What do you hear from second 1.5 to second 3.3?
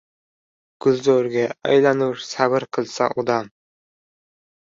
aylanur sabr qilsa